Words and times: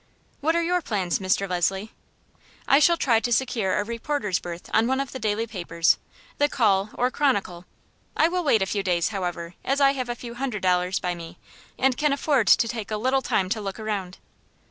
"What 0.39 0.55
are 0.55 0.63
your 0.63 0.81
plans, 0.81 1.19
Mr. 1.19 1.47
Leslie?" 1.47 1.91
"I 2.67 2.79
shall 2.79 2.97
try 2.97 3.19
to 3.19 3.31
secure 3.31 3.77
a 3.77 3.83
reporter's 3.83 4.39
berth 4.39 4.67
on 4.73 4.87
one 4.87 4.99
of 4.99 5.11
the 5.11 5.19
daily 5.19 5.45
papers 5.45 5.99
the 6.39 6.49
Call 6.49 6.89
or 6.95 7.11
Chronicle. 7.11 7.65
I 8.17 8.27
will 8.27 8.43
wait 8.43 8.63
a 8.63 8.65
few 8.65 8.81
days, 8.81 9.09
however, 9.09 9.53
as 9.63 9.79
I 9.79 9.91
have 9.93 10.09
a 10.09 10.15
few 10.15 10.33
hundred 10.33 10.63
dollars 10.63 10.97
by 10.97 11.13
me, 11.13 11.37
and 11.77 11.95
can 11.97 12.13
afford 12.13 12.47
to 12.47 12.67
take 12.67 12.89
a 12.89 12.97
little 12.97 13.21
time 13.21 13.47
to 13.49 13.61
look 13.61 13.79
around." 13.79 14.17